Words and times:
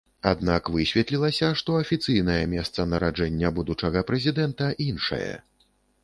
Аднак 0.29 0.69
высветлілася, 0.75 1.49
што 1.59 1.75
афіцыйнае 1.81 2.37
месца 2.53 2.85
нараджэння 2.93 3.51
будучага 3.59 4.03
прэзідэнта 4.13 4.71
іншае. 4.87 5.29